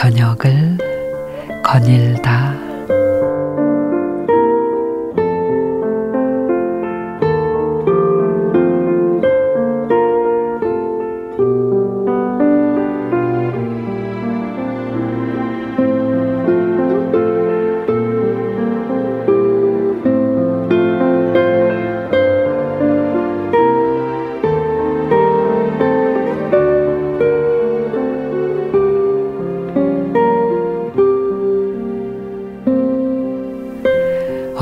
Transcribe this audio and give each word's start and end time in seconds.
저녁을 0.00 0.78
거닐다. 1.62 2.69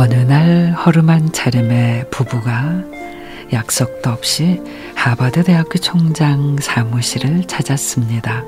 어느 0.00 0.14
날 0.14 0.70
허름한 0.74 1.32
차림의 1.32 2.10
부부가 2.10 2.84
약속도 3.52 4.10
없이 4.10 4.62
하버드 4.94 5.42
대학교 5.42 5.76
총장 5.80 6.56
사무실을 6.60 7.42
찾았습니다. 7.48 8.44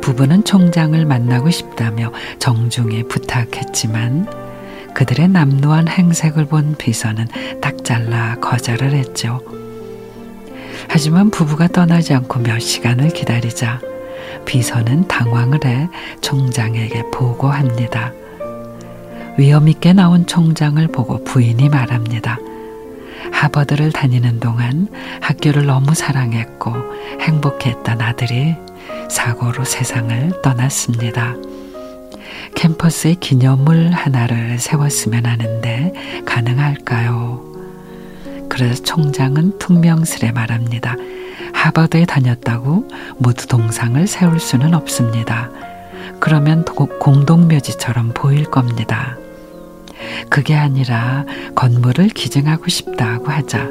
부부는 0.00 0.44
총장을 0.44 1.04
만나고 1.04 1.50
싶다며 1.50 2.14
정중히 2.38 3.02
부탁했지만 3.02 4.94
그들의 4.94 5.28
남루한 5.28 5.86
행색을 5.86 6.46
본 6.46 6.76
비서는 6.78 7.26
딱 7.60 7.84
잘라 7.84 8.36
거절을 8.36 8.92
했죠. 8.92 9.42
하지만 10.88 11.28
부부가 11.30 11.68
떠나지 11.68 12.14
않고 12.14 12.40
몇 12.40 12.58
시간을 12.58 13.10
기다리자 13.10 13.82
비서는 14.46 15.08
당황을 15.08 15.62
해 15.66 15.90
총장에게 16.22 17.02
보고합니다. 17.12 18.14
위험 19.38 19.68
있게 19.68 19.92
나온 19.92 20.26
총장을 20.26 20.86
보고 20.88 21.22
부인이 21.22 21.68
말합니다. 21.68 22.38
하버드를 23.32 23.92
다니는 23.92 24.40
동안 24.40 24.88
학교를 25.20 25.66
너무 25.66 25.94
사랑했고 25.94 26.72
행복했던 27.20 28.00
아들이 28.00 28.56
사고로 29.10 29.64
세상을 29.64 30.40
떠났습니다. 30.42 31.34
캠퍼스에 32.54 33.14
기념물 33.20 33.90
하나를 33.90 34.58
세웠으면 34.58 35.26
하는데 35.26 35.92
가능할까요? 36.24 37.44
그래서 38.48 38.82
총장은 38.82 39.58
퉁명스레 39.58 40.32
말합니다. 40.32 40.96
하버드에 41.52 42.06
다녔다고 42.06 42.88
모두 43.18 43.46
동상을 43.46 44.06
세울 44.06 44.40
수는 44.40 44.72
없습니다. 44.74 45.50
그러면 46.20 46.64
공동묘지처럼 46.64 48.12
보일 48.14 48.44
겁니다. 48.44 49.18
그게 50.28 50.54
아니라 50.54 51.24
건물을 51.54 52.08
기증하고 52.08 52.68
싶다고 52.68 53.28
하자 53.28 53.68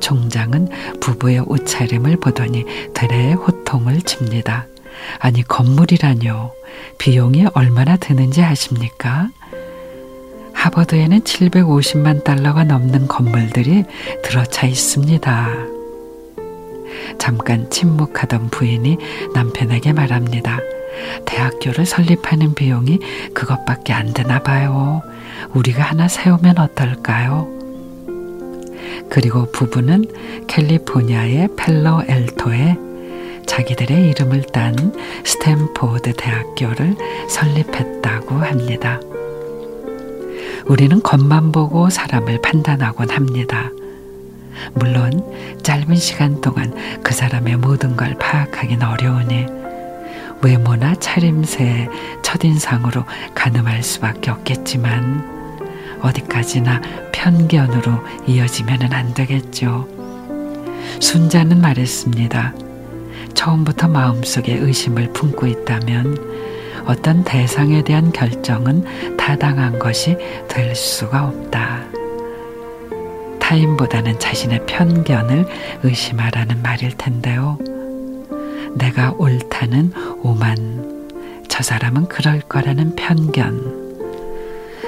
총장은 0.00 0.68
부부의 1.00 1.40
옷차림을 1.46 2.18
보더니 2.18 2.64
되레 2.94 3.32
호통을 3.32 4.02
칩니다. 4.02 4.66
아니 5.18 5.42
건물이라뇨. 5.42 6.52
비용이 6.98 7.46
얼마나 7.54 7.96
드는지 7.96 8.42
아십니까? 8.42 9.28
하버드에는 10.52 11.20
750만 11.20 12.22
달러가 12.22 12.64
넘는 12.64 13.08
건물들이 13.08 13.84
들어차 14.22 14.66
있습니다. 14.66 15.48
잠깐 17.18 17.68
침묵하던 17.70 18.50
부인이 18.50 18.98
남편에게 19.34 19.92
말합니다. 19.92 20.60
대학교를 21.26 21.86
설립하는 21.86 22.54
비용이 22.54 22.98
그것밖에 23.34 23.92
안 23.92 24.12
되나 24.12 24.42
봐요. 24.42 25.02
우리가 25.54 25.82
하나 25.82 26.08
세우면 26.08 26.58
어떨까요? 26.58 27.48
그리고 29.08 29.50
부부는 29.50 30.04
캘리포니아의 30.46 31.48
팔로 31.56 32.04
알토에 32.06 32.76
자기들의 33.46 34.10
이름을 34.10 34.42
딴 34.52 34.94
스탠포드 35.24 36.12
대학교를 36.16 36.96
설립했다고 37.28 38.36
합니다. 38.36 39.00
우리는 40.66 41.02
겉만 41.02 41.50
보고 41.50 41.90
사람을 41.90 42.40
판단하곤 42.42 43.10
합니다. 43.10 43.70
물론 44.74 45.24
짧은 45.62 45.96
시간 45.96 46.40
동안 46.40 46.72
그 47.02 47.12
사람의 47.12 47.56
모든 47.56 47.96
걸 47.96 48.16
파악하긴 48.18 48.82
어려우니 48.82 49.59
외모나 50.42 50.94
차림새, 50.94 51.88
첫인상으로 52.22 53.04
가늠할 53.34 53.82
수밖에 53.82 54.30
없겠지만 54.30 55.40
어디까지나 56.00 56.80
편견으로 57.12 57.92
이어지면 58.26 58.92
안 58.92 59.12
되겠죠. 59.12 59.86
순자는 61.00 61.60
말했습니다. 61.60 62.54
처음부터 63.34 63.88
마음속에 63.88 64.54
의심을 64.54 65.12
품고 65.12 65.46
있다면 65.46 66.16
어떤 66.86 67.22
대상에 67.24 67.82
대한 67.82 68.10
결정은 68.12 68.84
타당한 69.16 69.78
것이 69.78 70.16
될 70.48 70.74
수가 70.74 71.28
없다. 71.28 71.84
타인보다는 73.38 74.18
자신의 74.18 74.64
편견을 74.66 75.46
의심하라는 75.82 76.62
말일 76.62 76.96
텐데요. 76.96 77.58
내가 78.74 79.12
옳다는 79.12 79.92
오만, 80.22 81.44
저 81.48 81.62
사람은 81.62 82.08
그럴 82.08 82.40
거라는 82.40 82.96
편견, 82.96 83.90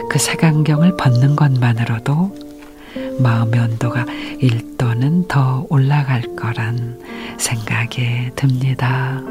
그 0.08 0.18
색안경을 0.18 0.96
벗는 0.96 1.36
것만으로도 1.36 2.36
마음의 3.18 3.60
온도가 3.60 4.04
1도는 4.40 5.28
더 5.28 5.66
올라갈 5.68 6.22
거란 6.36 6.98
생각이 7.38 8.30
듭니다. 8.36 9.22